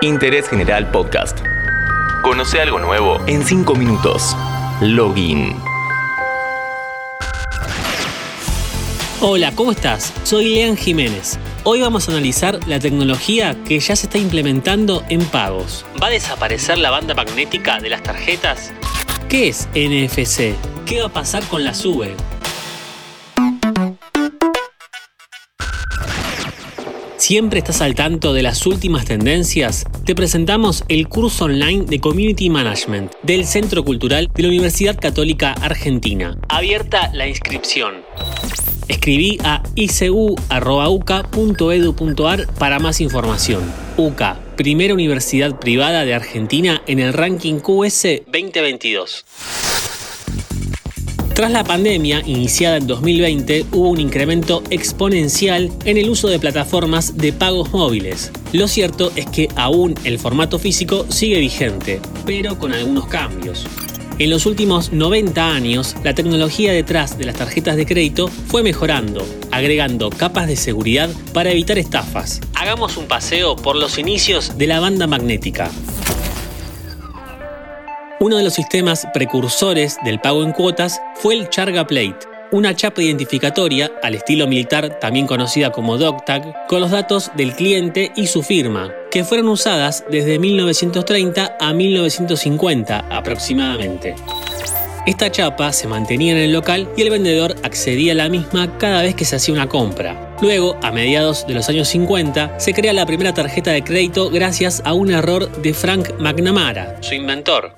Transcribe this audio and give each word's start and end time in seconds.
Interés 0.00 0.48
General 0.48 0.88
Podcast. 0.92 1.40
Conoce 2.22 2.60
algo 2.60 2.78
nuevo 2.78 3.18
en 3.26 3.44
5 3.44 3.74
minutos. 3.74 4.36
Login. 4.80 5.56
Hola, 9.20 9.50
¿cómo 9.56 9.72
estás? 9.72 10.12
Soy 10.22 10.54
Lean 10.54 10.76
Jiménez. 10.76 11.40
Hoy 11.64 11.80
vamos 11.80 12.08
a 12.08 12.12
analizar 12.12 12.60
la 12.68 12.78
tecnología 12.78 13.56
que 13.64 13.80
ya 13.80 13.96
se 13.96 14.06
está 14.06 14.18
implementando 14.18 15.02
en 15.08 15.24
pagos. 15.24 15.84
¿Va 16.00 16.06
a 16.06 16.10
desaparecer 16.10 16.78
la 16.78 16.90
banda 16.90 17.14
magnética 17.14 17.80
de 17.80 17.88
las 17.88 18.04
tarjetas? 18.04 18.72
¿Qué 19.28 19.48
es 19.48 19.68
NFC? 19.74 20.54
¿Qué 20.86 21.00
va 21.00 21.06
a 21.06 21.12
pasar 21.12 21.42
con 21.48 21.64
la 21.64 21.74
SUBE? 21.74 22.14
¿Siempre 27.28 27.58
estás 27.58 27.82
al 27.82 27.94
tanto 27.94 28.32
de 28.32 28.40
las 28.40 28.64
últimas 28.64 29.04
tendencias? 29.04 29.84
Te 30.06 30.14
presentamos 30.14 30.82
el 30.88 31.08
curso 31.08 31.44
online 31.44 31.84
de 31.84 32.00
Community 32.00 32.48
Management 32.48 33.12
del 33.22 33.44
Centro 33.44 33.84
Cultural 33.84 34.30
de 34.34 34.42
la 34.42 34.48
Universidad 34.48 34.98
Católica 34.98 35.52
Argentina. 35.52 36.38
Abierta 36.48 37.10
la 37.12 37.28
inscripción. 37.28 37.96
Escribí 38.88 39.36
a 39.44 39.62
icu.uca.edu.ar 39.74 40.38
para 42.54 42.78
más 42.78 43.02
información. 43.02 43.62
UCA, 43.98 44.40
primera 44.56 44.94
universidad 44.94 45.58
privada 45.60 46.06
de 46.06 46.14
Argentina 46.14 46.80
en 46.86 46.98
el 46.98 47.12
ranking 47.12 47.60
QS 47.60 48.22
2022. 48.24 49.26
Tras 51.38 51.52
la 51.52 51.62
pandemia, 51.62 52.20
iniciada 52.26 52.78
en 52.78 52.88
2020, 52.88 53.66
hubo 53.70 53.90
un 53.90 54.00
incremento 54.00 54.64
exponencial 54.70 55.70
en 55.84 55.96
el 55.96 56.10
uso 56.10 56.26
de 56.26 56.40
plataformas 56.40 57.16
de 57.16 57.32
pagos 57.32 57.70
móviles. 57.70 58.32
Lo 58.52 58.66
cierto 58.66 59.12
es 59.14 59.26
que 59.26 59.46
aún 59.54 59.94
el 60.02 60.18
formato 60.18 60.58
físico 60.58 61.06
sigue 61.10 61.38
vigente, 61.38 62.00
pero 62.26 62.58
con 62.58 62.72
algunos 62.72 63.06
cambios. 63.06 63.66
En 64.18 64.30
los 64.30 64.46
últimos 64.46 64.90
90 64.90 65.48
años, 65.48 65.94
la 66.02 66.12
tecnología 66.12 66.72
detrás 66.72 67.16
de 67.16 67.26
las 67.26 67.36
tarjetas 67.36 67.76
de 67.76 67.86
crédito 67.86 68.26
fue 68.26 68.64
mejorando, 68.64 69.24
agregando 69.52 70.10
capas 70.10 70.48
de 70.48 70.56
seguridad 70.56 71.08
para 71.32 71.52
evitar 71.52 71.78
estafas. 71.78 72.40
Hagamos 72.56 72.96
un 72.96 73.06
paseo 73.06 73.54
por 73.54 73.76
los 73.76 73.96
inicios 73.96 74.58
de 74.58 74.66
la 74.66 74.80
banda 74.80 75.06
magnética. 75.06 75.70
Uno 78.20 78.36
de 78.36 78.42
los 78.42 78.54
sistemas 78.54 79.06
precursores 79.14 79.96
del 80.04 80.18
pago 80.18 80.42
en 80.42 80.50
cuotas 80.50 81.00
fue 81.14 81.34
el 81.34 81.50
Charga 81.50 81.86
Plate, 81.86 82.26
una 82.50 82.74
chapa 82.74 83.00
identificatoria 83.00 83.92
al 84.02 84.16
estilo 84.16 84.48
militar 84.48 84.98
también 84.98 85.28
conocida 85.28 85.70
como 85.70 85.98
DocTag, 85.98 86.66
con 86.66 86.80
los 86.80 86.90
datos 86.90 87.30
del 87.36 87.54
cliente 87.54 88.10
y 88.16 88.26
su 88.26 88.42
firma, 88.42 88.92
que 89.12 89.22
fueron 89.22 89.48
usadas 89.48 90.04
desde 90.10 90.40
1930 90.40 91.58
a 91.60 91.72
1950 91.72 93.04
aproximadamente. 93.08 94.16
Esta 95.06 95.30
chapa 95.30 95.72
se 95.72 95.86
mantenía 95.86 96.32
en 96.32 96.38
el 96.38 96.52
local 96.52 96.88
y 96.96 97.02
el 97.02 97.10
vendedor 97.10 97.54
accedía 97.62 98.12
a 98.12 98.16
la 98.16 98.28
misma 98.28 98.78
cada 98.78 99.02
vez 99.02 99.14
que 99.14 99.26
se 99.26 99.36
hacía 99.36 99.54
una 99.54 99.68
compra. 99.68 100.36
Luego, 100.42 100.76
a 100.82 100.90
mediados 100.90 101.46
de 101.46 101.54
los 101.54 101.68
años 101.68 101.86
50, 101.86 102.58
se 102.58 102.74
crea 102.74 102.92
la 102.92 103.06
primera 103.06 103.32
tarjeta 103.32 103.70
de 103.70 103.84
crédito 103.84 104.28
gracias 104.28 104.82
a 104.84 104.92
un 104.92 105.12
error 105.12 105.50
de 105.62 105.72
Frank 105.72 106.18
McNamara, 106.18 107.00
su 107.00 107.14
inventor. 107.14 107.77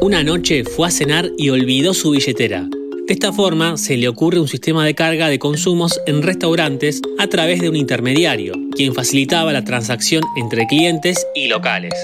Una 0.00 0.22
noche 0.22 0.62
fue 0.62 0.86
a 0.86 0.90
cenar 0.92 1.32
y 1.36 1.50
olvidó 1.50 1.92
su 1.92 2.10
billetera. 2.10 2.68
De 3.08 3.14
esta 3.14 3.32
forma, 3.32 3.76
se 3.76 3.96
le 3.96 4.06
ocurre 4.06 4.38
un 4.38 4.46
sistema 4.46 4.84
de 4.86 4.94
carga 4.94 5.28
de 5.28 5.40
consumos 5.40 6.00
en 6.06 6.22
restaurantes 6.22 7.02
a 7.18 7.26
través 7.26 7.60
de 7.60 7.68
un 7.68 7.74
intermediario, 7.74 8.54
quien 8.76 8.94
facilitaba 8.94 9.52
la 9.52 9.64
transacción 9.64 10.22
entre 10.36 10.66
clientes 10.68 11.26
y 11.34 11.48
locales. 11.48 11.94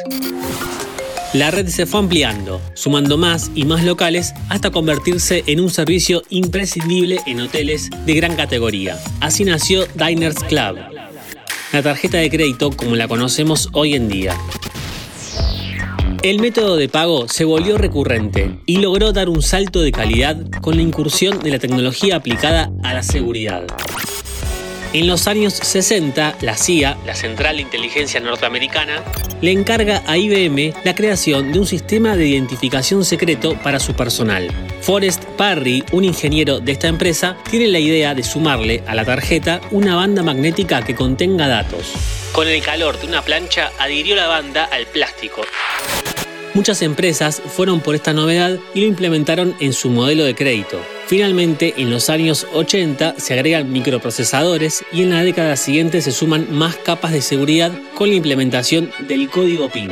La 1.35 1.53
red 1.53 1.69
se 1.69 1.87
fue 1.87 2.01
ampliando, 2.01 2.61
sumando 2.75 3.17
más 3.17 3.53
y 3.55 3.65
más 3.65 3.85
locales 3.85 4.35
hasta 4.49 4.71
convertirse 4.71 5.45
en 5.47 5.61
un 5.61 5.71
servicio 5.71 6.23
imprescindible 6.31 7.21
en 7.27 7.41
hoteles 7.41 7.91
de 8.07 8.15
gran 8.15 8.35
categoría. 8.35 8.99
Así 9.21 9.45
nació 9.45 9.87
Diners 9.95 10.43
Club, 10.45 10.79
la 11.73 11.83
tarjeta 11.83 12.19
de 12.19 12.31
crédito 12.31 12.71
como 12.73 12.97
la 12.97 13.07
conocemos 13.07 13.69
hoy 13.73 13.95
en 13.95 14.09
día. 14.09 14.37
El 16.25 16.41
método 16.41 16.79
de 16.79 16.89
pago 16.89 17.29
se 17.29 17.45
volvió 17.45 17.77
recurrente 17.77 18.57
y 18.65 18.79
logró 18.79 19.13
dar 19.13 19.29
un 19.29 19.43
salto 19.43 19.83
de 19.83 19.93
calidad 19.93 20.39
con 20.63 20.75
la 20.75 20.81
incursión 20.81 21.39
de 21.41 21.51
la 21.51 21.59
tecnología 21.59 22.17
aplicada 22.17 22.73
a 22.83 22.95
la 22.95 23.03
seguridad. 23.03 23.67
En 24.95 25.07
los 25.07 25.27
años 25.27 25.53
60, 25.53 26.37
la 26.41 26.57
CIA, 26.57 26.97
la 27.05 27.15
Central 27.15 27.57
de 27.57 27.63
Inteligencia 27.63 28.21
Norteamericana, 28.21 29.05
le 29.43 29.51
encarga 29.51 30.03
a 30.07 30.17
IBM 30.17 30.73
la 30.83 30.95
creación 30.95 31.53
de 31.53 31.59
un 31.59 31.67
sistema 31.67 32.17
de 32.17 32.27
identificación 32.27 33.05
secreto 33.05 33.59
para 33.63 33.79
su 33.79 33.93
personal. 33.93 34.49
Forrest 34.81 35.25
Parry, 35.37 35.85
un 35.93 36.05
ingeniero 36.05 36.59
de 36.59 36.73
esta 36.73 36.89
empresa, 36.89 37.37
tiene 37.51 37.69
la 37.69 37.81
idea 37.81 38.15
de 38.15 38.23
sumarle 38.23 38.83
a 38.87 38.95
la 38.95 39.05
tarjeta 39.05 39.61
una 39.73 39.95
banda 39.95 40.23
magnética 40.23 40.83
que 40.83 40.95
contenga 40.95 41.49
datos. 41.49 41.93
Con 42.33 42.49
el 42.49 42.63
calor 42.63 42.99
de 42.99 43.09
una 43.09 43.21
plancha 43.21 43.73
adhirió 43.79 44.17
la 44.17 44.27
banda 44.27 44.65
al 44.65 44.87
plástico 44.87 45.43
Muchas 46.55 46.83
empresas 46.83 47.43
fueron 47.45 47.81
por 47.81 47.97
esta 47.97 48.13
novedad 48.13 48.59
y 48.75 48.81
lo 48.83 48.87
implementaron 48.87 49.57
en 49.59 49.73
su 49.73 49.91
modelo 49.91 50.23
de 50.23 50.37
crédito. 50.37 50.81
Finalmente, 51.09 51.75
en 51.79 51.91
los 51.91 52.09
años 52.09 52.47
80 52.55 53.17
se 53.19 53.35
agregan 53.35 53.73
microprocesadores 53.73 54.85
y 54.93 55.03
en 55.03 55.11
la 55.11 55.25
década 55.25 55.57
siguiente 55.57 56.01
se 56.01 56.13
suman 56.13 56.47
más 56.53 56.77
capas 56.77 57.13
de 57.13 57.23
seguridad 57.23 57.73
con 57.97 58.09
la 58.09 58.15
implementación 58.15 58.93
del 59.09 59.29
código 59.29 59.69
PIN. 59.69 59.91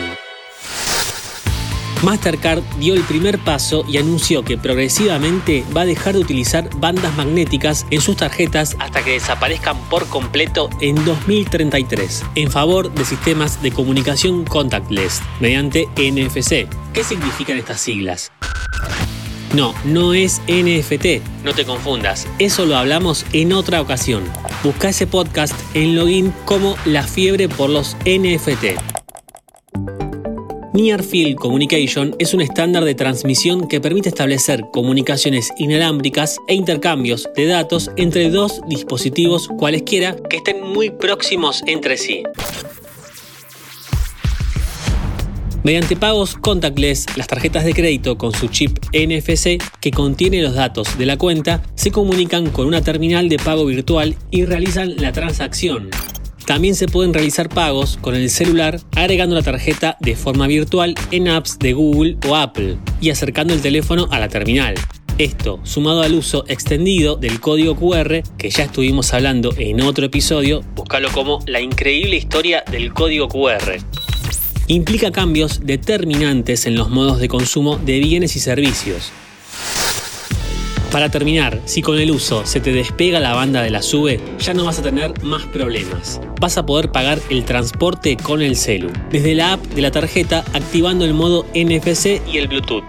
Mastercard 2.03 2.63
dio 2.81 2.95
el 2.95 3.03
primer 3.03 3.39
paso 3.39 3.85
y 3.89 3.97
anunció 3.97 4.43
que 4.43 4.59
progresivamente 4.59 5.65
va 5.75 5.83
a 5.83 5.87
dejar 5.87 6.15
de 6.15 6.21
utilizar 6.21 6.69
bandas 6.79 7.17
magnéticas 7.17 7.87
en 7.91 8.01
sus 8.01 8.17
tarjetas 8.17 8.77
hasta 8.81 9.05
que 9.05 9.13
desaparezcan 9.13 9.79
por 9.89 10.09
completo 10.09 10.69
en 10.81 10.97
2033, 11.05 12.25
en 12.35 12.51
favor 12.51 12.93
de 12.93 13.05
sistemas 13.05 13.63
de 13.63 13.71
comunicación 13.71 14.45
contactless 14.45 15.23
mediante 15.41 15.89
NFC. 15.97 16.67
¿Qué 16.93 17.05
significan 17.05 17.57
estas 17.57 17.81
siglas? 17.81 18.33
No, 19.55 19.75
no 19.85 20.15
es 20.15 20.41
NFT, 20.49 21.45
no 21.45 21.55
te 21.55 21.65
confundas, 21.65 22.27
eso 22.39 22.65
lo 22.67 22.77
hablamos 22.77 23.27
en 23.33 23.53
otra 23.53 23.81
ocasión. 23.81 24.25
Busca 24.65 24.89
ese 24.89 25.07
podcast 25.07 25.55
en 25.75 25.95
login 25.95 26.33
como 26.47 26.77
La 26.85 27.03
fiebre 27.05 27.49
por 27.49 27.71
los 27.71 27.97
NFT. 28.05 28.92
Near 30.75 31.03
Field 31.03 31.37
Communication 31.37 32.17
es 32.19 32.33
un 32.33 32.41
estándar 32.41 32.85
de 32.85 32.95
transmisión 32.95 33.69
que 33.69 33.79
permite 33.79 34.09
establecer 34.09 34.65
comunicaciones 34.73 35.53
inalámbricas 35.59 36.39
e 36.49 36.55
intercambios 36.55 37.29
de 37.37 37.45
datos 37.45 37.91
entre 37.97 38.31
dos 38.31 38.63
dispositivos 38.67 39.49
cualesquiera 39.59 40.17
que 40.31 40.39
estén 40.39 40.63
muy 40.63 40.89
próximos 40.89 41.63
entre 41.67 41.99
sí. 41.99 42.23
Mediante 45.63 45.95
pagos 45.95 46.37
contactless, 46.37 47.19
las 47.19 47.27
tarjetas 47.27 47.65
de 47.65 47.75
crédito 47.75 48.17
con 48.17 48.33
su 48.33 48.49
chip 48.49 48.79
NFC 48.95 49.63
que 49.79 49.91
contiene 49.91 50.41
los 50.41 50.55
datos 50.55 50.97
de 50.97 51.05
la 51.05 51.19
cuenta 51.19 51.63
se 51.75 51.93
comunican 51.93 52.49
con 52.49 52.67
una 52.67 52.83
terminal 52.83 53.29
de 53.29 53.37
pago 53.37 53.67
virtual 53.67 54.17
y 54.31 54.47
realizan 54.47 54.97
la 54.97 55.13
transacción. 55.13 55.91
También 56.47 56.75
se 56.75 56.89
pueden 56.89 57.15
realizar 57.15 57.49
pagos 57.49 57.99
con 58.01 58.15
el 58.15 58.29
celular 58.29 58.81
agregando 58.97 59.35
la 59.35 59.43
tarjeta 59.43 59.97
de 60.01 60.17
forma 60.17 60.47
virtual 60.47 60.95
en 61.11 61.29
apps 61.29 61.59
de 61.59 61.73
Google 61.73 62.17
o 62.29 62.37
Apple 62.37 62.79
y 63.01 63.11
acercando 63.11 63.55
el 63.55 63.63
teléfono 63.63 64.09
a 64.11 64.19
la 64.19 64.29
terminal. 64.29 64.75
Esto, 65.19 65.61
sumado 65.63 66.03
al 66.03 66.15
uso 66.15 66.45
extendido 66.49 67.17
del 67.17 67.39
código 67.39 67.77
QR, 67.77 68.23
que 68.39 68.51
ya 68.51 68.65
estuvimos 68.65 69.13
hablando 69.13 69.55
en 69.57 69.81
otro 69.83 70.07
episodio, 70.07 70.63
búscalo 70.75 71.11
como 71.13 71.41
la 71.47 71.61
increíble 71.61 72.17
historia 72.17 72.65
del 72.71 72.93
código 72.93 73.29
QR. 73.29 73.79
Implica 74.69 75.13
cambios 75.13 75.61
determinantes 75.65 76.67
en 76.67 76.77
los 76.77 76.89
modos 76.89 77.21
de 77.21 77.29
consumo 77.29 77.77
de 77.77 77.99
bienes 77.99 78.37
y 78.37 78.41
servicios, 78.41 79.13
para 80.93 81.09
terminar, 81.09 81.59
si 81.65 81.81
con 81.81 81.99
el 81.99 82.11
uso 82.11 82.45
se 82.45 82.61
te 82.61 82.71
despega 82.71 83.19
la 83.19 83.33
banda 83.35 83.63
de 83.63 83.71
la 83.71 83.81
SUBE, 83.81 84.21
ya 84.39 84.53
no 84.53 84.67
vas 84.67 84.79
a 84.79 84.83
tener 84.83 85.25
más 85.25 85.45
problemas. 85.47 86.21
Vas 86.39 86.59
a 86.59 86.67
poder 86.67 86.93
pagar 86.93 87.19
el 87.31 87.45
transporte 87.45 88.19
con 88.19 88.43
el 88.43 88.57
celu, 88.57 88.91
desde 89.11 89.35
la 89.35 89.55
app 89.55 89.65
de 89.65 89.81
la 89.81 89.91
tarjeta 89.91 90.45
activando 90.53 91.07
el 91.07 91.15
modo 91.15 91.47
NFC 91.55 92.21
y 92.31 92.37
el 92.37 92.49
Bluetooth. 92.49 92.85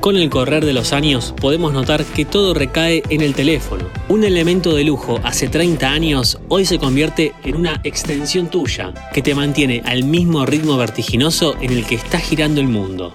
Con 0.00 0.16
el 0.16 0.30
correr 0.30 0.64
de 0.64 0.72
los 0.72 0.94
años 0.94 1.34
podemos 1.38 1.72
notar 1.74 2.04
que 2.04 2.24
todo 2.24 2.54
recae 2.54 3.02
en 3.10 3.20
el 3.20 3.34
teléfono. 3.34 3.84
Un 4.08 4.24
elemento 4.24 4.74
de 4.74 4.84
lujo 4.84 5.20
hace 5.22 5.48
30 5.48 5.90
años 5.90 6.38
hoy 6.48 6.64
se 6.64 6.78
convierte 6.78 7.34
en 7.44 7.56
una 7.56 7.80
extensión 7.84 8.48
tuya 8.48 8.92
que 9.12 9.22
te 9.22 9.34
mantiene 9.34 9.82
al 9.84 10.04
mismo 10.04 10.46
ritmo 10.46 10.76
vertiginoso 10.78 11.56
en 11.60 11.72
el 11.72 11.84
que 11.86 11.96
está 11.96 12.18
girando 12.18 12.62
el 12.62 12.68
mundo. 12.68 13.14